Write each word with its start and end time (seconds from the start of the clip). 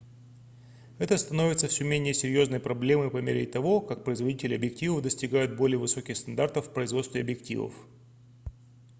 это 0.97 1.15
становится 1.15 1.67
всё 1.67 1.85
менее 1.85 2.15
серьёзной 2.15 2.59
проблемой 2.59 3.11
по 3.11 3.17
мере 3.21 3.45
того 3.45 3.81
как 3.81 4.03
производители 4.03 4.55
объективов 4.55 5.03
достигают 5.03 5.55
более 5.55 5.77
высоких 5.77 6.17
стандартов 6.17 6.69
в 6.69 6.73
производстве 6.73 7.21
объективов 7.21 7.75